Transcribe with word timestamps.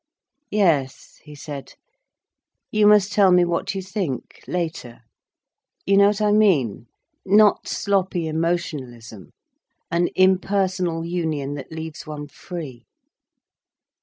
"Yes," 0.49 1.19
he 1.25 1.35
said. 1.35 1.75
"You 2.71 2.87
must 2.87 3.11
tell 3.11 3.31
me 3.31 3.45
what 3.45 3.75
you 3.75 3.83
think, 3.83 4.43
later. 4.47 5.01
You 5.85 5.97
know 5.97 6.07
what 6.07 6.19
I 6.19 6.31
mean? 6.31 6.87
Not 7.23 7.67
sloppy 7.67 8.25
emotionalism. 8.27 9.29
An 9.91 10.09
impersonal 10.15 11.05
union 11.05 11.53
that 11.53 11.71
leaves 11.71 12.07
one 12.07 12.29
free." 12.29 12.87